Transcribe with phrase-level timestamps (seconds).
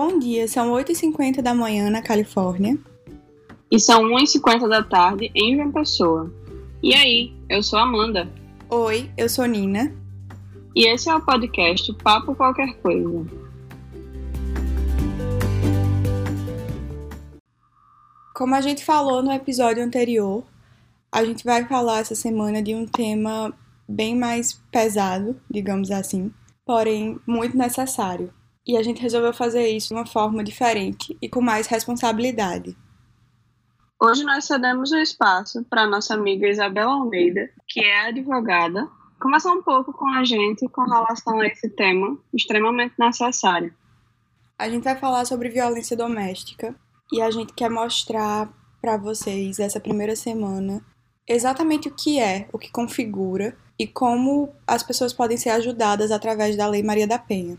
[0.00, 2.78] Bom dia, são 8h50 da manhã na Califórnia.
[3.68, 6.32] E são 1h50 da tarde em João Pessoa.
[6.80, 8.30] E aí, eu sou Amanda.
[8.70, 9.92] Oi, eu sou Nina.
[10.72, 13.26] E esse é o podcast Papo Qualquer Coisa.
[18.36, 20.44] Como a gente falou no episódio anterior,
[21.10, 23.52] a gente vai falar essa semana de um tema
[23.88, 26.32] bem mais pesado, digamos assim,
[26.64, 28.32] porém muito necessário.
[28.68, 32.76] E a gente resolveu fazer isso de uma forma diferente e com mais responsabilidade.
[33.98, 38.86] Hoje nós cedemos o espaço para nossa amiga Isabel Almeida, que é advogada,
[39.18, 43.74] conversar um pouco com a gente com relação a esse tema extremamente necessário.
[44.58, 46.76] A gente vai falar sobre violência doméstica
[47.10, 50.84] e a gente quer mostrar para vocês essa primeira semana
[51.26, 56.56] exatamente o que é, o que configura e como as pessoas podem ser ajudadas através
[56.56, 57.58] da Lei Maria da Penha.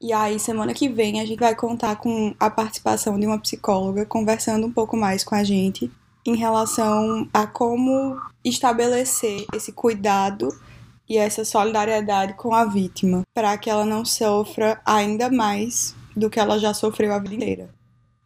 [0.00, 4.06] E aí, semana que vem, a gente vai contar com a participação de uma psicóloga
[4.06, 5.90] conversando um pouco mais com a gente
[6.24, 10.48] em relação a como estabelecer esse cuidado
[11.08, 16.38] e essa solidariedade com a vítima, para que ela não sofra ainda mais do que
[16.38, 17.70] ela já sofreu a vida inteira.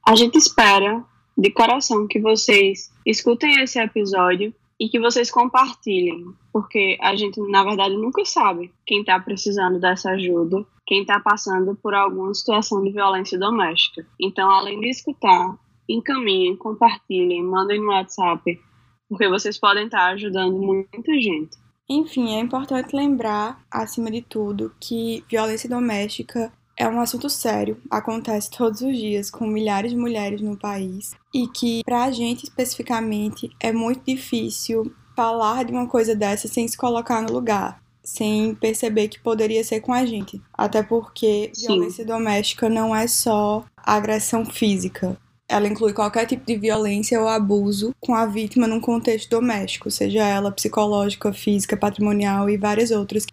[0.06, 1.02] A gente espera
[1.38, 4.52] de coração que vocês escutem esse episódio
[4.82, 10.10] e que vocês compartilhem, porque a gente, na verdade, nunca sabe quem está precisando dessa
[10.10, 14.04] ajuda, quem está passando por alguma situação de violência doméstica.
[14.20, 15.56] Então, além de escutar,
[15.88, 18.60] encaminhem, compartilhem, mandem no WhatsApp,
[19.08, 21.56] porque vocês podem estar tá ajudando muita gente.
[21.88, 28.50] Enfim, é importante lembrar, acima de tudo, que violência doméstica é um assunto sério, acontece
[28.50, 33.50] todos os dias com milhares de mulheres no país e que, para a gente especificamente,
[33.60, 39.08] é muito difícil falar de uma coisa dessa sem se colocar no lugar, sem perceber
[39.08, 40.40] que poderia ser com a gente.
[40.52, 41.66] Até porque Sim.
[41.66, 45.16] violência doméstica não é só agressão física.
[45.48, 50.26] Ela inclui qualquer tipo de violência ou abuso com a vítima num contexto doméstico, seja
[50.26, 53.26] ela psicológica, física, patrimonial e várias outras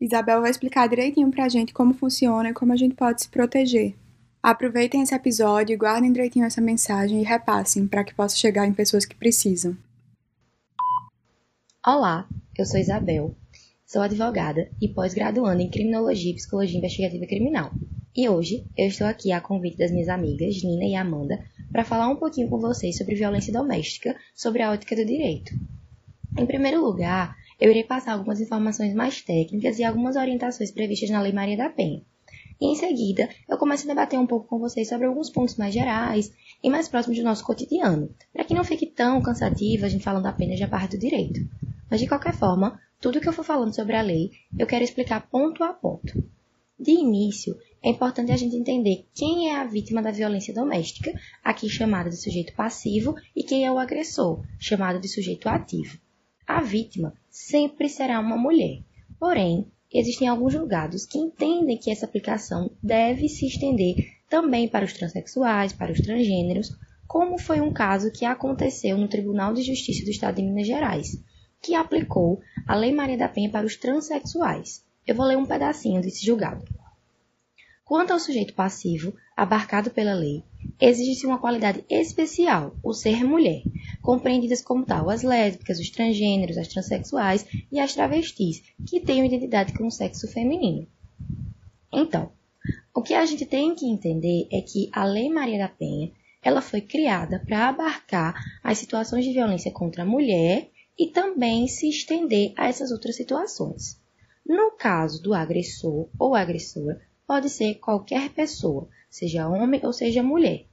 [0.00, 3.94] Isabel vai explicar direitinho pra gente como funciona e como a gente pode se proteger.
[4.40, 9.04] Aproveitem esse episódio, guardem direitinho essa mensagem e repassem para que possa chegar em pessoas
[9.04, 9.76] que precisam.
[11.84, 13.34] Olá, eu sou Isabel.
[13.84, 17.72] Sou advogada e pós-graduanda em Criminologia e Psicologia Investigativa Criminal.
[18.14, 21.42] E hoje eu estou aqui a convite das minhas amigas Nina e Amanda
[21.72, 25.52] para falar um pouquinho com vocês sobre violência doméstica, sobre a ótica do direito.
[26.38, 31.20] Em primeiro lugar, eu irei passar algumas informações mais técnicas e algumas orientações previstas na
[31.20, 32.02] Lei Maria da Penha.
[32.60, 35.72] E em seguida, eu começo a debater um pouco com vocês sobre alguns pontos mais
[35.72, 36.32] gerais
[36.62, 40.26] e mais próximos do nosso cotidiano, para que não fique tão cansativo a gente falando
[40.26, 41.40] apenas da parte do direito.
[41.88, 45.28] Mas de qualquer forma, tudo que eu for falando sobre a lei, eu quero explicar
[45.28, 46.12] ponto a ponto.
[46.78, 51.12] De início, é importante a gente entender quem é a vítima da violência doméstica,
[51.44, 55.98] aqui chamada de sujeito passivo, e quem é o agressor, chamado de sujeito ativo.
[56.46, 58.80] A vítima sempre será uma mulher.
[59.18, 63.94] Porém, existem alguns julgados que entendem que essa aplicação deve se estender
[64.28, 66.76] também para os transexuais, para os transgêneros,
[67.06, 71.16] como foi um caso que aconteceu no Tribunal de Justiça do Estado de Minas Gerais,
[71.62, 74.84] que aplicou a Lei Maria da Penha para os transexuais.
[75.06, 76.64] Eu vou ler um pedacinho desse julgado.
[77.84, 80.42] Quanto ao sujeito passivo, abarcado pela lei,
[80.80, 83.62] exige-se uma qualidade especial, o ser mulher,
[84.00, 89.72] compreendidas como tal as lésbicas, os transgêneros, as transexuais e as travestis, que têm identidade
[89.72, 90.86] com o sexo feminino.
[91.92, 92.32] Então,
[92.94, 96.60] o que a gente tem que entender é que a Lei Maria da Penha ela
[96.60, 102.52] foi criada para abarcar as situações de violência contra a mulher e também se estender
[102.56, 104.00] a essas outras situações.
[104.46, 110.64] No caso do agressor ou agressora, pode ser qualquer pessoa, seja homem ou seja mulher,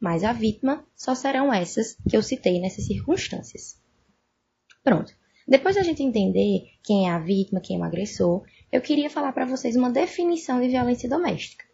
[0.00, 3.80] mas a vítima só serão essas que eu citei nessas circunstâncias.
[4.82, 5.14] Pronto.
[5.46, 8.42] Depois da gente entender quem é a vítima, quem é o agressor,
[8.72, 11.64] eu queria falar para vocês uma definição de violência doméstica.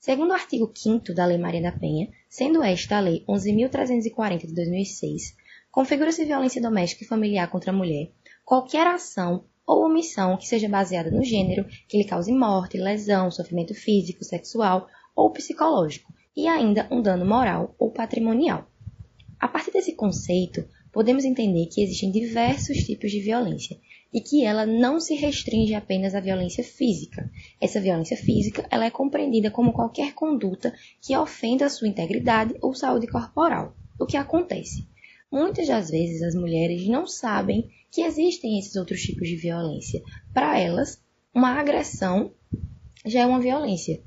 [0.00, 4.54] Segundo o artigo 5 da Lei Maria da Penha, sendo esta a Lei 11.340 de
[4.54, 5.36] 2006,
[5.70, 8.12] configura-se violência doméstica e familiar contra a mulher
[8.48, 13.74] qualquer ação ou omissão que seja baseada no gênero, que lhe cause morte, lesão, sofrimento
[13.74, 18.70] físico, sexual ou psicológico, e ainda um dano moral ou patrimonial.
[19.38, 23.78] A partir desse conceito, podemos entender que existem diversos tipos de violência
[24.12, 27.30] e que ela não se restringe apenas à violência física.
[27.60, 32.74] Essa violência física ela é compreendida como qualquer conduta que ofenda a sua integridade ou
[32.74, 33.76] saúde corporal.
[33.98, 34.88] O que acontece?
[35.30, 40.02] Muitas das vezes as mulheres não sabem que existem esses outros tipos de violência.
[40.32, 41.02] Para elas,
[41.34, 42.32] uma agressão
[43.04, 44.02] já é uma violência.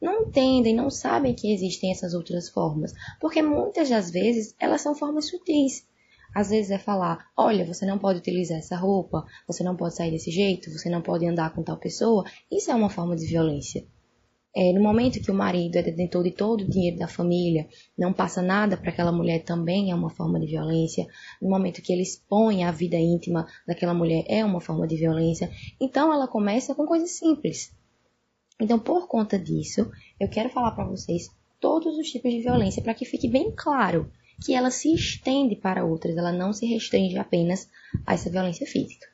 [0.00, 4.94] Não entendem, não sabem que existem essas outras formas, porque muitas das vezes elas são
[4.94, 5.86] formas sutis.
[6.34, 10.10] Às vezes é falar, olha, você não pode utilizar essa roupa, você não pode sair
[10.10, 12.24] desse jeito, você não pode andar com tal pessoa.
[12.52, 13.86] Isso é uma forma de violência.
[14.54, 18.10] É, no momento que o marido é detentor de todo o dinheiro da família, não
[18.10, 21.06] passa nada para aquela mulher também é uma forma de violência.
[21.42, 25.50] No momento que ele expõe a vida íntima daquela mulher é uma forma de violência.
[25.80, 27.70] Então ela começa com coisas simples.
[28.60, 31.30] Então, por conta disso, eu quero falar para vocês
[31.60, 34.10] todos os tipos de violência para que fique bem claro
[34.44, 37.68] que ela se estende para outras, ela não se restringe apenas
[38.06, 39.06] a essa violência física.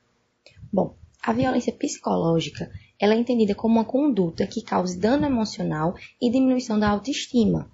[0.72, 6.30] Bom, a violência psicológica ela é entendida como uma conduta que cause dano emocional e
[6.30, 7.68] diminuição da autoestima.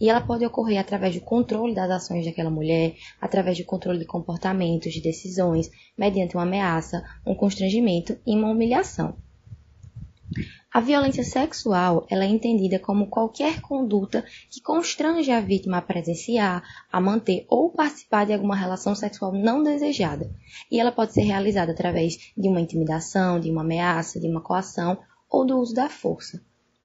[0.00, 4.04] E ela pode ocorrer através do controle das ações daquela mulher, através do controle de
[4.04, 9.16] comportamentos, de decisões, mediante uma ameaça, um constrangimento e uma humilhação.
[10.70, 16.62] A violência sexual ela é entendida como qualquer conduta que constrange a vítima a presenciar,
[16.92, 20.30] a manter ou participar de alguma relação sexual não desejada.
[20.70, 24.98] E ela pode ser realizada através de uma intimidação, de uma ameaça, de uma coação
[25.30, 26.40] ou do uso da força.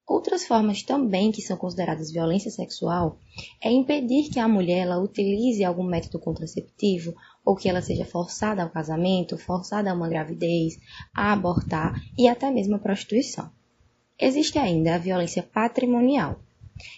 [0.07, 3.19] Outras formas também que são consideradas violência sexual
[3.61, 7.13] é impedir que a mulher ela utilize algum método contraceptivo
[7.45, 10.77] ou que ela seja forçada ao casamento, forçada a uma gravidez,
[11.13, 13.51] a abortar e até mesmo a prostituição.
[14.19, 16.39] Existe ainda a violência patrimonial.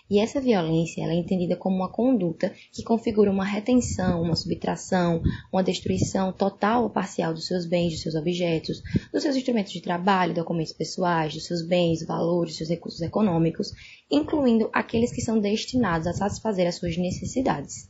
[0.09, 5.21] E essa violência é entendida como uma conduta que configura uma retenção, uma subtração,
[5.51, 8.81] uma destruição total ou parcial dos seus bens, dos seus objetos,
[9.11, 13.73] dos seus instrumentos de trabalho, documentos pessoais, dos seus bens, valores, dos seus recursos econômicos,
[14.09, 17.89] incluindo aqueles que são destinados a satisfazer as suas necessidades.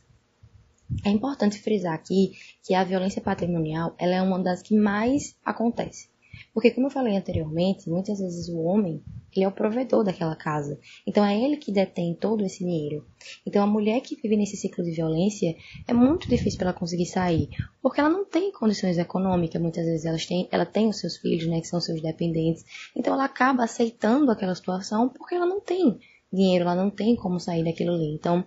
[1.04, 6.08] É importante frisar aqui que a violência patrimonial ela é uma das que mais acontece.
[6.52, 9.02] Porque, como eu falei anteriormente, muitas vezes o homem
[9.34, 10.78] ele é o provedor daquela casa.
[11.06, 13.06] Então é ele que detém todo esse dinheiro.
[13.44, 15.54] Então a mulher que vive nesse ciclo de violência
[15.86, 17.50] é muito difícil para ela conseguir sair,
[17.82, 19.60] porque ela não tem condições econômicas.
[19.60, 22.64] Muitas vezes ela tem, ela tem os seus filhos, né, que são seus dependentes.
[22.96, 25.98] Então ela acaba aceitando aquela situação porque ela não tem
[26.32, 28.14] dinheiro, ela não tem como sair daquilo ali.
[28.14, 28.44] Então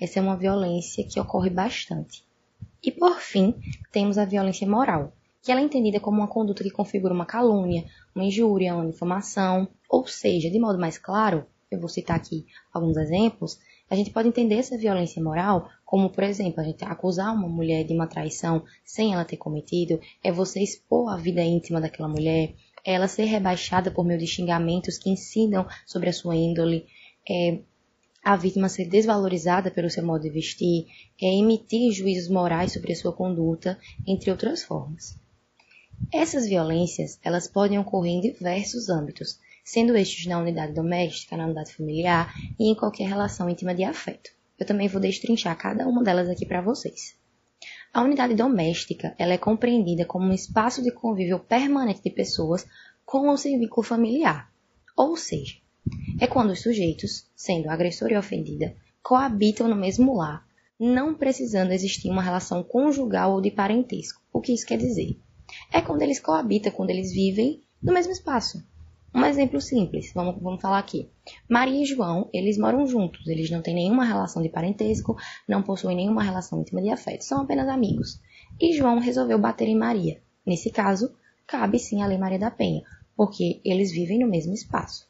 [0.00, 2.24] essa é uma violência que ocorre bastante.
[2.82, 3.54] E por fim,
[3.90, 5.12] temos a violência moral
[5.44, 7.84] que ela é entendida como uma conduta que configura uma calúnia,
[8.14, 12.96] uma injúria, uma difamação, ou seja, de modo mais claro, eu vou citar aqui alguns
[12.96, 13.58] exemplos,
[13.90, 17.84] a gente pode entender essa violência moral como, por exemplo, a gente acusar uma mulher
[17.84, 22.54] de uma traição sem ela ter cometido, é você expor a vida íntima daquela mulher,
[22.82, 26.86] é ela ser rebaixada por meio de xingamentos que ensinam sobre a sua índole,
[27.28, 27.58] é
[28.24, 30.86] a vítima ser desvalorizada pelo seu modo de vestir,
[31.20, 35.18] é emitir juízos morais sobre a sua conduta, entre outras formas.
[36.12, 41.74] Essas violências, elas podem ocorrer em diversos âmbitos, sendo estes na unidade doméstica, na unidade
[41.74, 44.30] familiar e em qualquer relação íntima de afeto.
[44.58, 47.14] Eu também vou destrinchar cada uma delas aqui para vocês.
[47.92, 52.66] A unidade doméstica, ela é compreendida como um espaço de convívio permanente de pessoas
[53.04, 54.50] com ou sem vínculo familiar.
[54.96, 55.56] Ou seja,
[56.20, 60.46] é quando os sujeitos, sendo agressor e ofendida, coabitam no mesmo lar,
[60.78, 64.20] não precisando existir uma relação conjugal ou de parentesco.
[64.32, 65.18] O que isso quer dizer?
[65.72, 68.62] é quando eles coabitam, quando eles vivem no mesmo espaço.
[69.14, 71.08] Um exemplo simples, vamos, vamos falar aqui.
[71.48, 75.96] Maria e João, eles moram juntos, eles não têm nenhuma relação de parentesco, não possuem
[75.96, 78.20] nenhuma relação íntima de afeto, são apenas amigos.
[78.60, 80.20] E João resolveu bater em Maria.
[80.44, 81.14] Nesse caso,
[81.46, 82.82] cabe sim a Lei Maria da Penha,
[83.16, 85.06] porque eles vivem no mesmo espaço.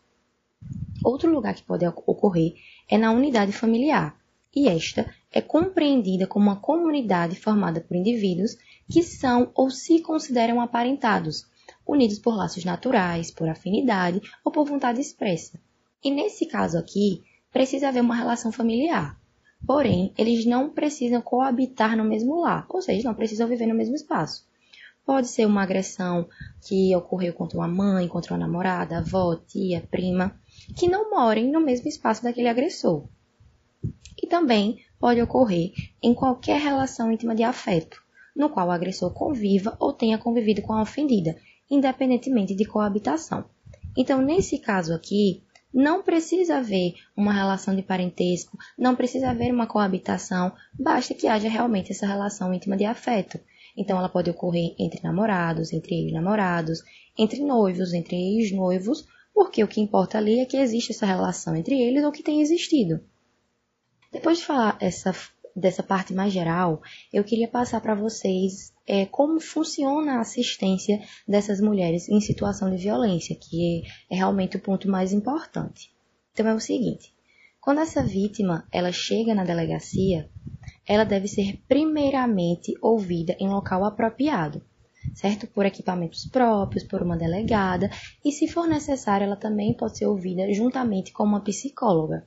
[1.04, 2.54] Outro lugar que pode ocorrer
[2.88, 4.16] é na unidade familiar,
[4.54, 8.56] e esta é compreendida como uma comunidade formada por indivíduos
[8.88, 11.46] que são ou se consideram aparentados,
[11.86, 15.60] unidos por laços naturais, por afinidade ou por vontade expressa.
[16.02, 19.18] E nesse caso aqui, precisa haver uma relação familiar.
[19.66, 23.94] Porém, eles não precisam coabitar no mesmo lar, ou seja, não precisam viver no mesmo
[23.94, 24.46] espaço.
[25.04, 26.28] Pode ser uma agressão
[26.66, 30.38] que ocorreu contra uma mãe, contra uma namorada, avó, tia, prima,
[30.76, 33.06] que não morem no mesmo espaço daquele agressor.
[34.22, 38.02] E também pode ocorrer em qualquer relação íntima de afeto,
[38.34, 41.36] no qual o agressor conviva ou tenha convivido com a ofendida,
[41.70, 43.44] independentemente de coabitação.
[43.96, 45.42] Então, nesse caso aqui,
[45.72, 51.48] não precisa haver uma relação de parentesco, não precisa haver uma coabitação, basta que haja
[51.48, 53.38] realmente essa relação íntima de afeto.
[53.76, 56.82] Então, ela pode ocorrer entre namorados, entre ex-namorados,
[57.18, 59.04] entre noivos, entre ex-noivos,
[59.34, 62.40] porque o que importa ali é que existe essa relação entre eles ou que tem
[62.40, 63.04] existido.
[64.12, 65.12] Depois de falar essa
[65.54, 71.60] dessa parte mais geral, eu queria passar para vocês é, como funciona a assistência dessas
[71.60, 75.92] mulheres em situação de violência, que é realmente o ponto mais importante.
[76.32, 77.14] Então é o seguinte,
[77.60, 80.28] quando essa vítima ela chega na delegacia,
[80.86, 84.60] ela deve ser primeiramente ouvida em local apropriado,
[85.14, 85.46] certo?
[85.46, 87.90] Por equipamentos próprios, por uma delegada,
[88.24, 92.26] e se for necessário, ela também pode ser ouvida juntamente com uma psicóloga.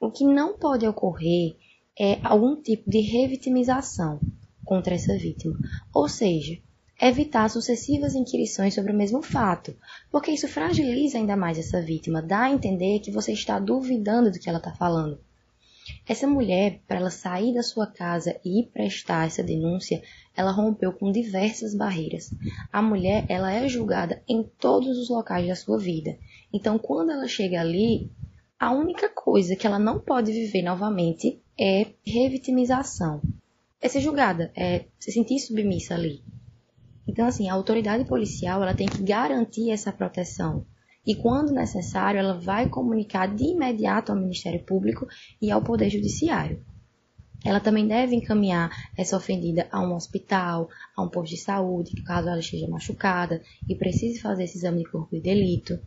[0.00, 1.56] O que não pode ocorrer
[1.98, 4.20] é algum tipo de revitimização
[4.64, 5.56] contra essa vítima,
[5.94, 6.58] ou seja,
[7.00, 9.76] evitar sucessivas inquirições sobre o mesmo fato,
[10.10, 14.38] porque isso fragiliza ainda mais essa vítima, dá a entender que você está duvidando do
[14.38, 15.18] que ela está falando.
[16.06, 20.02] Essa mulher, para ela sair da sua casa e prestar essa denúncia,
[20.36, 22.32] ela rompeu com diversas barreiras.
[22.72, 26.16] A mulher, ela é julgada em todos os locais da sua vida.
[26.52, 28.10] Então, quando ela chega ali,
[28.58, 33.20] a única coisa que ela não pode viver novamente é revitimização.
[33.80, 36.22] É ser julgada, é se sentir submissa ali.
[37.06, 40.66] Então, assim, a autoridade policial ela tem que garantir essa proteção.
[41.06, 45.06] E, quando necessário, ela vai comunicar de imediato ao Ministério Público
[45.40, 46.64] e ao Poder Judiciário.
[47.44, 52.28] Ela também deve encaminhar essa ofendida a um hospital, a um posto de saúde, caso
[52.28, 55.78] ela esteja machucada e precise fazer esse exame de corpo de delito.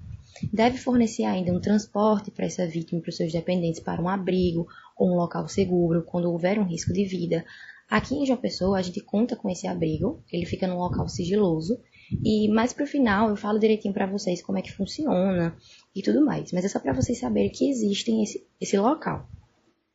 [0.53, 4.07] Deve fornecer ainda um transporte para essa vítima e para os seus dependentes para um
[4.07, 7.43] abrigo ou um local seguro quando houver um risco de vida,
[7.89, 11.79] Aqui em João Pessoa, a gente conta com esse abrigo, ele fica num local sigiloso,
[12.24, 15.56] e mais pro final eu falo direitinho para vocês como é que funciona
[15.96, 19.28] e tudo mais, mas é só para vocês saberem que existe esse, esse local.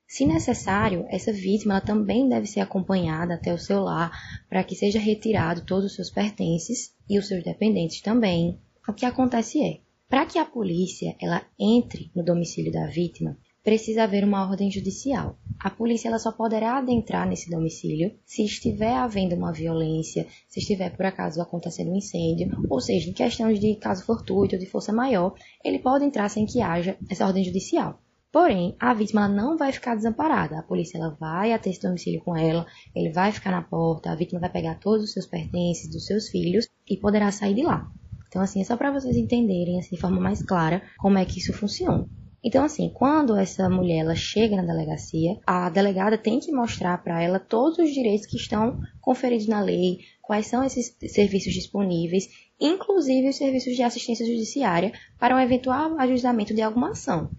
[0.06, 4.12] Se necessário, essa vítima também deve ser acompanhada até o seu lar
[4.48, 8.58] para que seja retirado todos os seus pertences e os seus dependentes também.
[8.86, 14.04] O que acontece é, para que a polícia ela entre no domicílio da vítima, precisa
[14.04, 15.38] haver uma ordem judicial.
[15.58, 20.94] A polícia ela só poderá adentrar nesse domicílio se estiver havendo uma violência, se estiver
[20.94, 25.34] por acaso acontecendo um incêndio, ou seja, em questões de caso fortuito, de força maior,
[25.64, 27.98] ele pode entrar sem que haja essa ordem judicial.
[28.30, 30.58] Porém, a vítima não vai ficar desamparada.
[30.58, 34.14] A polícia ela vai até esse domicílio com ela, ele vai ficar na porta, a
[34.14, 37.90] vítima vai pegar todos os seus pertences dos seus filhos e poderá sair de lá.
[38.28, 41.38] Então, assim, é só para vocês entenderem assim, de forma mais clara como é que
[41.38, 42.06] isso funciona.
[42.44, 47.22] Então, assim, quando essa mulher ela chega na delegacia, a delegada tem que mostrar para
[47.22, 52.28] ela todos os direitos que estão conferidos na lei, quais são esses serviços disponíveis,
[52.60, 57.30] inclusive os serviços de assistência judiciária para um eventual ajuizamento de alguma ação.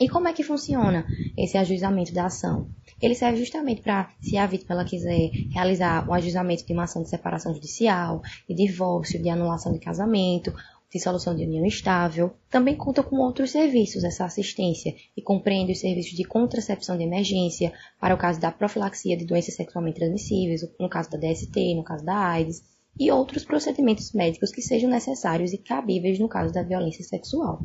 [0.00, 1.06] E como é que funciona
[1.38, 2.68] esse ajuizamento da ação?
[3.00, 7.02] Ele serve justamente para, se a vítima ela quiser realizar um ajuizamento de uma ação
[7.02, 10.52] de separação judicial, de divórcio, de anulação de casamento,
[10.92, 12.32] dissolução de união estável.
[12.48, 17.72] Também conta com outros serviços essa assistência e compreende os serviços de contracepção de emergência
[18.00, 22.04] para o caso da profilaxia de doenças sexualmente transmissíveis, no caso da DST, no caso
[22.04, 22.62] da AIDS,
[22.98, 27.64] e outros procedimentos médicos que sejam necessários e cabíveis no caso da violência sexual.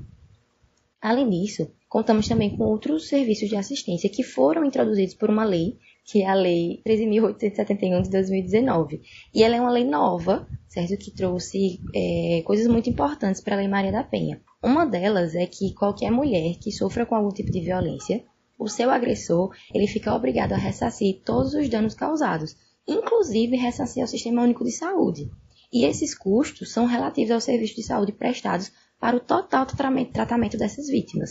[1.02, 5.78] Além disso, contamos também com outros serviços de assistência que foram introduzidos por uma lei
[6.10, 9.02] que é a Lei 13.871 de 2019.
[9.32, 10.98] E ela é uma lei nova, certo?
[10.98, 14.42] Que trouxe é, coisas muito importantes para a Lei Maria da Penha.
[14.64, 18.24] Uma delas é que qualquer mulher que sofra com algum tipo de violência,
[18.58, 22.56] o seu agressor, ele fica obrigado a ressarcir todos os danos causados,
[22.88, 25.30] inclusive ressarcir ao Sistema Único de Saúde.
[25.72, 30.88] E esses custos são relativos aos serviços de saúde prestados para o total tratamento dessas
[30.88, 31.30] vítimas.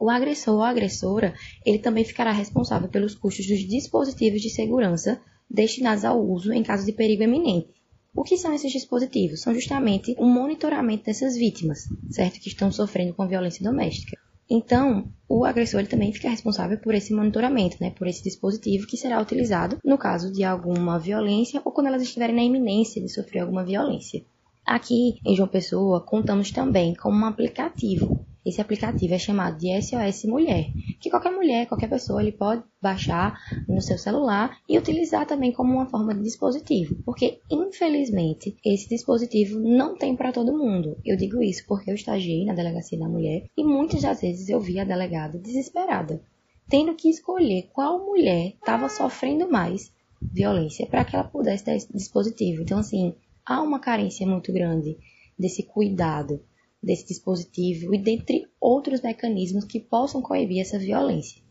[0.00, 6.06] O agressor ou agressora, ele também ficará responsável pelos custos dos dispositivos de segurança destinados
[6.06, 7.68] ao uso em caso de perigo eminente.
[8.16, 9.42] O que são esses dispositivos?
[9.42, 12.40] São justamente o monitoramento dessas vítimas, certo?
[12.40, 14.16] Que estão sofrendo com violência doméstica.
[14.48, 18.96] Então, o agressor ele também fica responsável por esse monitoramento, né, por esse dispositivo que
[18.96, 23.40] será utilizado no caso de alguma violência ou quando elas estiverem na iminência de sofrer
[23.40, 24.24] alguma violência.
[24.64, 30.24] Aqui em João Pessoa, contamos também com um aplicativo esse aplicativo é chamado de SOS
[30.24, 35.52] Mulher, que qualquer mulher, qualquer pessoa, ele pode baixar no seu celular e utilizar também
[35.52, 40.96] como uma forma de dispositivo, porque infelizmente esse dispositivo não tem para todo mundo.
[41.04, 44.60] Eu digo isso porque eu estagiei na delegacia da mulher e muitas das vezes eu
[44.60, 46.22] vi a delegada desesperada,
[46.68, 51.92] tendo que escolher qual mulher estava sofrendo mais violência para que ela pudesse ter esse
[51.92, 52.62] dispositivo.
[52.62, 54.96] Então assim, há uma carência muito grande
[55.38, 56.40] desse cuidado
[56.82, 61.42] desse dispositivo e dentre outros mecanismos que possam coibir essa violência.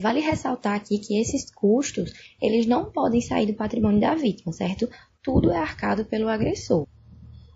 [0.00, 4.88] Vale ressaltar aqui que esses custos, eles não podem sair do patrimônio da vítima, certo?
[5.22, 6.86] Tudo é arcado pelo agressor.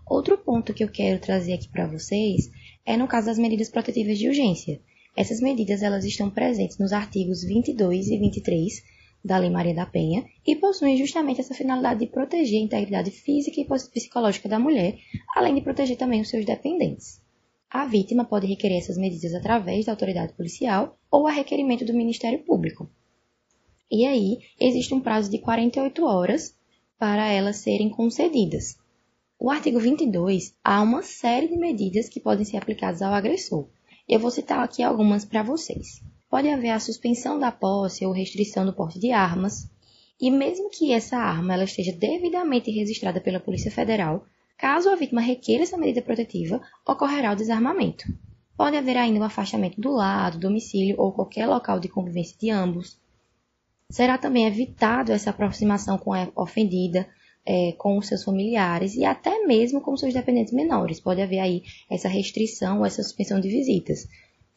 [0.09, 2.49] Outro ponto que eu quero trazer aqui para vocês
[2.85, 4.79] é no caso das medidas protetivas de urgência.
[5.17, 8.83] Essas medidas elas estão presentes nos artigos 22 e 23
[9.23, 13.59] da Lei Maria da Penha e possuem justamente essa finalidade de proteger a integridade física
[13.59, 14.97] e psicológica da mulher,
[15.35, 17.21] além de proteger também os seus dependentes.
[17.69, 22.39] a vítima pode requerer essas medidas através da autoridade policial ou a requerimento do Ministério
[22.39, 22.89] Público.
[23.91, 26.55] E aí, existe um prazo de 48 horas
[26.97, 28.77] para elas serem concedidas.
[29.39, 33.67] O artigo 22 há uma série de medidas que podem ser aplicadas ao agressor.
[34.07, 36.01] Eu vou citar aqui algumas para vocês.
[36.29, 39.69] Pode haver a suspensão da posse ou restrição do porte de armas,
[40.19, 44.25] e mesmo que essa arma ela esteja devidamente registrada pela Polícia Federal,
[44.57, 48.05] Caso a vítima requeira essa medida protetiva, ocorrerá o desarmamento.
[48.57, 52.99] Pode haver ainda um afastamento do lado, domicílio ou qualquer local de convivência de ambos.
[53.91, 57.07] Será também evitado essa aproximação com a ofendida,
[57.45, 60.99] é, com os seus familiares e até mesmo com seus dependentes menores.
[60.99, 64.07] Pode haver aí essa restrição ou essa suspensão de visitas.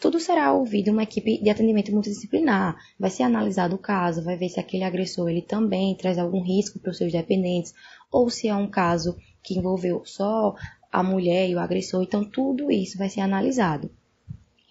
[0.01, 2.75] Tudo será ouvido uma equipe de atendimento multidisciplinar.
[2.99, 6.79] Vai ser analisado o caso, vai ver se aquele agressor ele também traz algum risco
[6.79, 7.75] para os seus dependentes
[8.11, 10.55] ou se é um caso que envolveu só
[10.91, 13.91] a mulher e o agressor, então tudo isso vai ser analisado.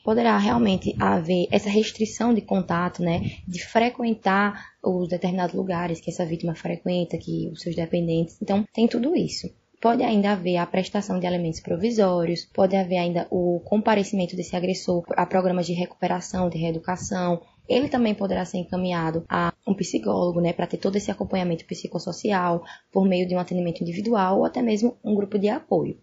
[0.04, 6.26] Poderá realmente haver essa restrição de contato, né, de frequentar os determinados lugares que essa
[6.26, 8.38] vítima frequenta, que os seus dependentes.
[8.42, 9.48] Então, tem tudo isso.
[9.82, 15.06] Pode ainda haver a prestação de alimentos provisórios, pode haver ainda o comparecimento desse agressor
[15.12, 20.52] a programas de recuperação, de reeducação, ele também poderá ser encaminhado a um psicólogo, né,
[20.52, 24.98] para ter todo esse acompanhamento psicossocial por meio de um atendimento individual ou até mesmo
[25.04, 25.98] um grupo de apoio.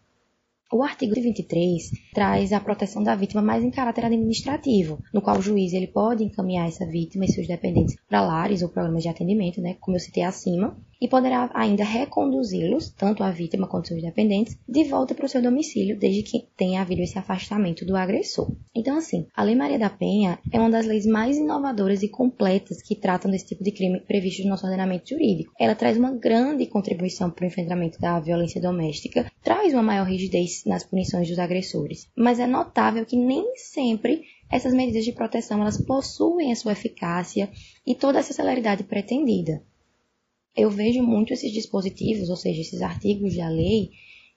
[0.73, 5.43] O artigo 23 traz a proteção da vítima mais em caráter administrativo, no qual o
[5.43, 9.61] juiz ele pode encaminhar essa vítima e seus dependentes para lares ou programas de atendimento,
[9.61, 14.57] né, como eu citei acima, e poderá ainda reconduzi-los, tanto a vítima quanto seus dependentes,
[14.69, 18.51] de volta para o seu domicílio, desde que tenha havido esse afastamento do agressor.
[18.75, 22.83] Então, assim, a Lei Maria da Penha é uma das leis mais inovadoras e completas
[22.83, 25.53] que tratam desse tipo de crime previsto no nosso ordenamento jurídico.
[25.59, 30.65] Ela traz uma grande contribuição para o enfrentamento da violência doméstica, traz uma maior rigidez
[30.65, 35.77] nas punições dos agressores, mas é notável que nem sempre essas medidas de proteção elas
[35.77, 37.51] possuem a sua eficácia
[37.87, 39.63] e toda essa celeridade pretendida
[40.57, 43.91] eu vejo muito esses dispositivos, ou seja, esses artigos da lei,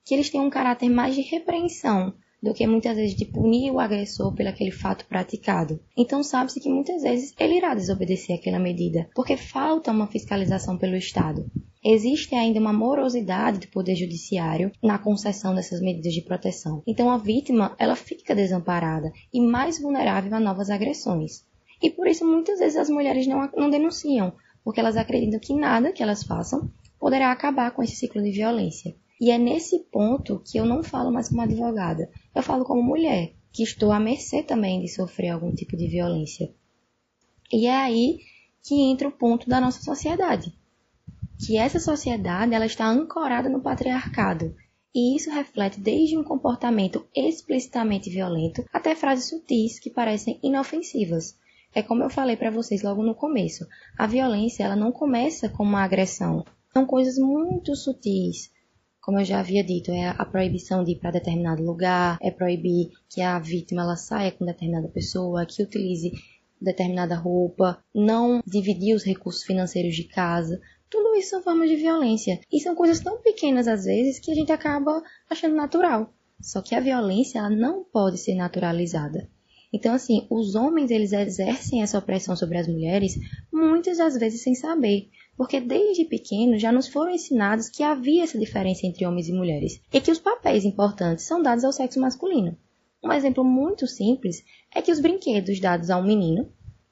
[0.06, 3.80] que eles têm um caráter mais de repreensão do que muitas vezes de punir o
[3.80, 5.80] agressor pelo aquele fato praticado.
[5.96, 10.96] Então sabe-se que muitas vezes ele irá desobedecer aquela medida, porque falta uma fiscalização pelo
[10.96, 11.50] Estado.
[11.84, 16.84] Existe ainda uma morosidade do poder judiciário na concessão dessas medidas de proteção.
[16.86, 21.46] Então a vítima, ela fica desamparada e mais vulnerável a novas agressões.
[21.82, 25.92] E por isso muitas vezes as mulheres não, não denunciam, porque elas acreditam que nada
[25.92, 26.70] que elas façam
[27.00, 28.96] poderá acabar com esse ciclo de violência.
[29.20, 33.34] E é nesse ponto que eu não falo mais como advogada, eu falo como mulher,
[33.52, 36.54] que estou à mercê também de sofrer algum tipo de violência.
[37.52, 38.20] E é aí
[38.62, 40.54] que entra o ponto da nossa sociedade.
[41.46, 44.56] Que essa sociedade ela está ancorada no patriarcado.
[44.94, 51.38] E isso reflete desde um comportamento explicitamente violento até frases sutis que parecem inofensivas,
[51.74, 53.68] é como eu falei para vocês logo no começo.
[53.98, 56.44] A violência, ela não começa com uma agressão.
[56.74, 58.52] São coisas muito sutis.
[59.02, 62.90] Como eu já havia dito, é a proibição de ir para determinado lugar, é proibir
[63.10, 66.12] que a vítima ela saia com determinada pessoa, que utilize
[66.62, 70.60] determinada roupa, não dividir os recursos financeiros de casa.
[70.90, 72.40] Tudo isso são formas de violência.
[72.52, 76.14] E são coisas tão pequenas às vezes que a gente acaba achando natural.
[76.42, 79.30] Só que a violência ela não pode ser naturalizada.
[79.72, 83.20] Então, assim, os homens eles exercem essa opressão sobre as mulheres
[83.54, 88.38] muitas das vezes sem saber, porque desde pequenos já nos foram ensinados que havia essa
[88.38, 92.58] diferença entre homens e mulheres e que os papéis importantes são dados ao sexo masculino.
[93.04, 96.52] Um exemplo muito simples é que os brinquedos dados a um menino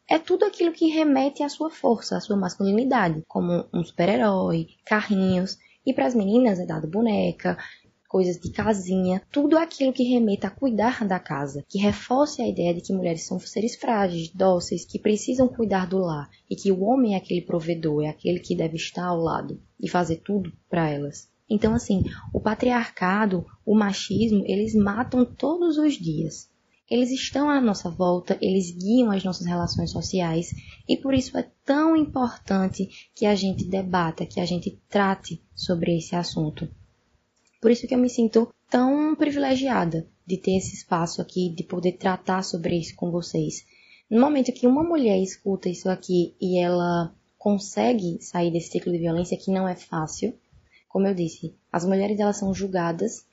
[0.10, 5.58] é tudo aquilo que remete à sua força, à sua masculinidade, como um super-herói, carrinhos,
[5.86, 7.58] e para as meninas é dado boneca,
[8.08, 12.74] coisas de casinha, tudo aquilo que remeta a cuidar da casa, que reforce a ideia
[12.74, 16.84] de que mulheres são seres frágeis, dóceis, que precisam cuidar do lar e que o
[16.84, 20.90] homem é aquele provedor, é aquele que deve estar ao lado e fazer tudo para
[20.90, 21.30] elas.
[21.50, 26.50] Então, assim, o patriarcado, o machismo, eles matam todos os dias.
[26.90, 30.54] Eles estão à nossa volta, eles guiam as nossas relações sociais
[30.88, 35.98] e por isso é tão importante que a gente debata, que a gente trate sobre
[35.98, 36.70] esse assunto.
[37.62, 41.94] Por isso que eu me sinto tão privilegiada de ter esse espaço aqui, de poder
[41.94, 43.66] tratar sobre isso com vocês.
[44.10, 49.00] No momento que uma mulher escuta isso aqui e ela consegue sair desse ciclo de
[49.00, 50.34] violência, que não é fácil,
[50.88, 53.26] como eu disse, as mulheres elas são julgadas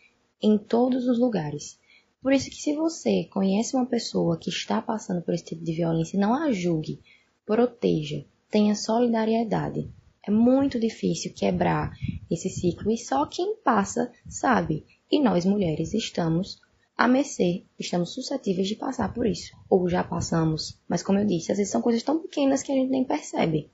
[0.42, 1.78] em todos os lugares.
[2.20, 5.72] Por isso que se você conhece uma pessoa que está passando por esse tipo de
[5.72, 7.00] violência, não a julgue,
[7.46, 9.90] proteja, tenha solidariedade.
[10.26, 11.92] É muito difícil quebrar
[12.30, 14.84] esse ciclo e só quem passa sabe.
[15.10, 16.60] E nós mulheres estamos
[16.96, 19.52] à mercê, estamos suscetíveis de passar por isso.
[19.68, 20.78] Ou já passamos.
[20.88, 23.70] Mas como eu disse, às vezes são coisas tão pequenas que a gente nem percebe.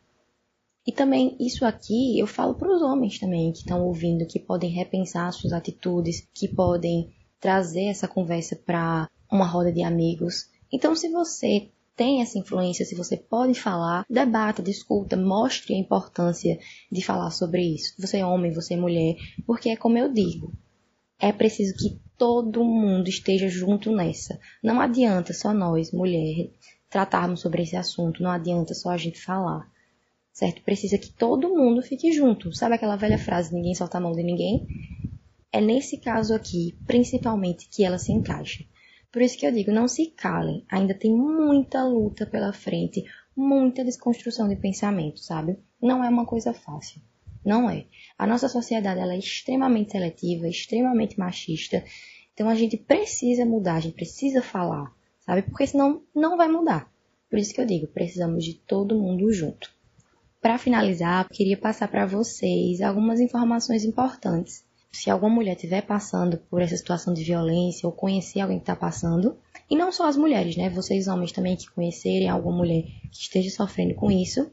[0.87, 4.71] E também isso aqui eu falo para os homens também que estão ouvindo, que podem
[4.71, 10.49] repensar suas atitudes, que podem trazer essa conversa para uma roda de amigos.
[10.73, 16.59] Então, se você tem essa influência, se você pode falar, debata, discuta, mostre a importância
[16.91, 17.95] de falar sobre isso.
[17.99, 20.53] Você é homem, você é mulher, porque é como eu digo,
[21.19, 24.39] é preciso que todo mundo esteja junto nessa.
[24.63, 26.51] Não adianta só nós, mulheres,
[26.89, 29.71] tratarmos sobre esse assunto, não adianta só a gente falar.
[30.33, 30.63] Certo?
[30.63, 32.55] Precisa que todo mundo fique junto.
[32.55, 34.67] Sabe aquela velha frase, ninguém solta a mão de ninguém?
[35.53, 38.65] É nesse caso aqui, principalmente, que ela se encaixa.
[39.13, 40.65] Por isso que eu digo, não se calem.
[40.71, 43.05] Ainda tem muita luta pela frente,
[43.37, 45.59] muita desconstrução de pensamento, sabe?
[45.83, 47.01] Não é uma coisa fácil.
[47.45, 47.87] Não é.
[48.17, 51.83] A nossa sociedade ela é extremamente seletiva, extremamente machista.
[52.33, 55.43] Então a gente precisa mudar, a gente precisa falar, sabe?
[55.43, 56.89] Porque senão não vai mudar.
[57.29, 59.73] Por isso que eu digo, precisamos de todo mundo junto.
[60.41, 66.61] Para finalizar, queria passar para vocês algumas informações importantes se alguma mulher estiver passando por
[66.61, 69.37] essa situação de violência ou conhecer alguém que está passando,
[69.71, 70.69] e não só as mulheres, né?
[70.69, 74.51] Vocês homens também que conhecerem alguma mulher que esteja sofrendo com isso,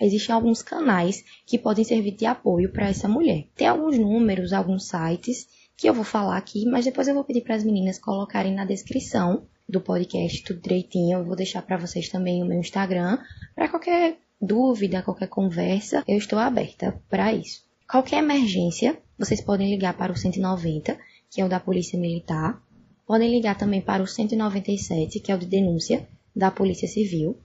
[0.00, 3.46] existem alguns canais que podem servir de apoio para essa mulher.
[3.54, 7.40] Tem alguns números, alguns sites que eu vou falar aqui, mas depois eu vou pedir
[7.40, 11.18] para as meninas colocarem na descrição do podcast tudo direitinho.
[11.18, 13.18] Eu vou deixar para vocês também o meu Instagram
[13.54, 17.64] para qualquer dúvida, qualquer conversa, eu estou aberta para isso.
[17.88, 20.98] Qualquer emergência, vocês podem ligar para o 190,
[21.30, 22.60] que é o da Polícia Militar.
[23.06, 27.38] Podem ligar também para o 197, que é o de denúncia da Polícia Civil.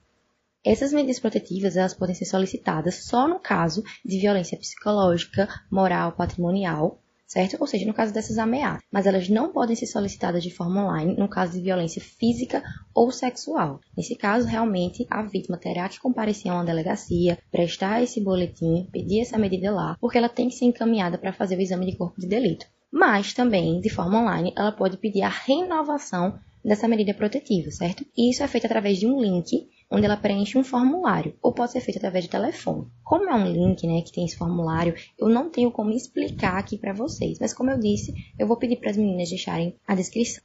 [0.67, 7.01] Essas medidas protetivas elas podem ser solicitadas só no caso de violência psicológica, moral, patrimonial,
[7.25, 7.57] certo?
[7.61, 8.83] Ou seja, no caso dessas ameaças.
[8.91, 13.13] Mas elas não podem ser solicitadas de forma online no caso de violência física ou
[13.13, 13.79] sexual.
[13.97, 19.21] Nesse caso, realmente, a vítima terá que comparecer a uma delegacia, prestar esse boletim, pedir
[19.21, 22.21] essa medida lá, porque ela tem que ser encaminhada para fazer o exame de corpo
[22.21, 22.67] de delito.
[22.91, 28.05] Mas também, de forma online, ela pode pedir a renovação dessa medida protetiva, certo?
[28.17, 31.71] E isso é feito através de um link onde ela preenche um formulário, ou pode
[31.71, 32.89] ser feito através de telefone.
[33.05, 36.77] Como é um link, né, que tem esse formulário, eu não tenho como explicar aqui
[36.77, 40.43] para vocês, mas como eu disse, eu vou pedir para as meninas deixarem a descrição.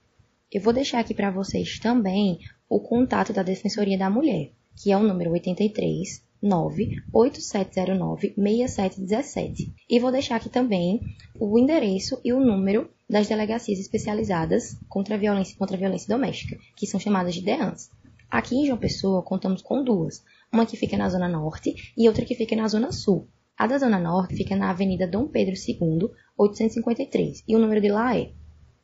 [0.51, 2.37] Eu vou deixar aqui para vocês também
[2.69, 9.73] o contato da Defensoria da Mulher, que é o número 83 98709 6717.
[9.89, 10.99] E vou deixar aqui também
[11.39, 16.07] o endereço e o número das delegacias especializadas contra a violência e contra a violência
[16.07, 17.91] doméstica, que são chamadas de DEANs.
[18.29, 20.23] Aqui em João Pessoa, contamos com duas.
[20.51, 23.27] Uma que fica na Zona Norte e outra que fica na Zona Sul.
[23.57, 27.89] A da Zona Norte fica na Avenida Dom Pedro II, 853, e o número de
[27.89, 28.31] lá é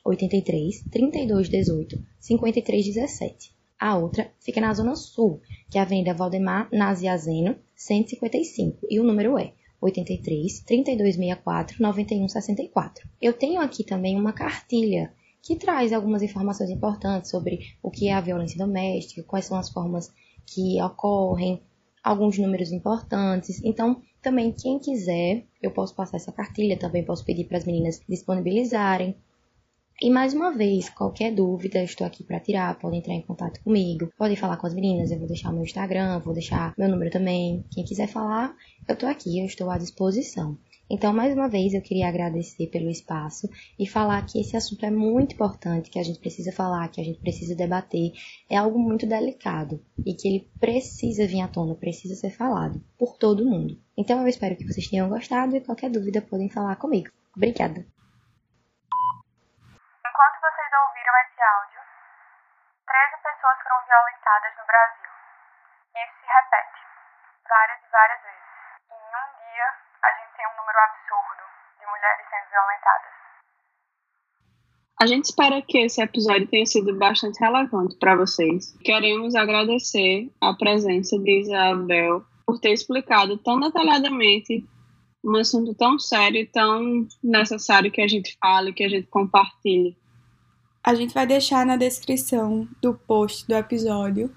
[0.05, 3.56] 83 32 18 53 17.
[3.79, 9.03] A outra fica na Zona Sul, que é a Avenida Valdemar Naziazeno, 155, e o
[9.03, 13.07] número é 83 32 64 91 64.
[13.21, 18.13] Eu tenho aqui também uma cartilha que traz algumas informações importantes sobre o que é
[18.13, 20.11] a violência doméstica, quais são as formas
[20.45, 21.61] que ocorrem,
[22.03, 23.61] alguns números importantes.
[23.63, 28.01] Então, também quem quiser, eu posso passar essa cartilha, também posso pedir para as meninas
[28.09, 29.15] disponibilizarem.
[29.99, 32.77] E mais uma vez, qualquer dúvida, estou aqui para tirar.
[32.77, 35.09] Podem entrar em contato comigo, podem falar com as meninas.
[35.09, 37.65] Eu vou deixar meu Instagram, vou deixar meu número também.
[37.71, 38.55] Quem quiser falar,
[38.87, 40.55] eu estou aqui, eu estou à disposição.
[40.87, 44.91] Então, mais uma vez, eu queria agradecer pelo espaço e falar que esse assunto é
[44.91, 48.11] muito importante, que a gente precisa falar, que a gente precisa debater.
[48.47, 53.17] É algo muito delicado e que ele precisa vir à tona, precisa ser falado por
[53.17, 53.75] todo mundo.
[53.97, 57.09] Então, eu espero que vocês tenham gostado e qualquer dúvida podem falar comigo.
[57.35, 57.83] Obrigada!
[60.17, 61.81] Enquanto vocês ouviram esse áudio,
[62.89, 65.11] 13 pessoas foram violentadas no Brasil.
[65.97, 66.79] Isso se repete
[67.47, 68.47] várias e várias vezes.
[68.89, 69.67] E em um dia,
[70.03, 71.43] a gente tem um número absurdo
[71.79, 73.17] de mulheres sendo violentadas.
[74.99, 78.75] A gente espera que esse episódio tenha sido bastante relevante para vocês.
[78.81, 84.65] Queremos agradecer a presença de Isabel por ter explicado tão detalhadamente
[85.23, 89.95] um assunto tão sério e tão necessário que a gente fale, que a gente compartilhe.
[90.87, 94.31] A gente vai deixar na descrição do post do episódio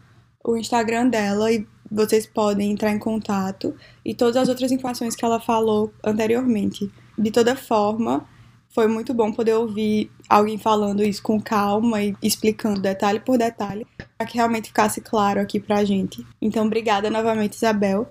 [0.44, 3.72] o Instagram dela e vocês podem entrar em contato
[4.04, 6.90] e todas as outras informações que ela falou anteriormente.
[7.16, 8.28] De toda forma,
[8.68, 13.86] foi muito bom poder ouvir alguém falando isso com calma e explicando detalhe por detalhe,
[14.18, 16.26] para que realmente ficasse claro aqui pra gente.
[16.42, 18.10] Então, obrigada novamente, Isabel.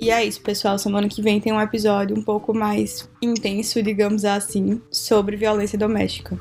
[0.00, 0.78] E é isso, pessoal.
[0.78, 6.38] Semana que vem tem um episódio um pouco mais intenso, digamos assim, sobre violência doméstica.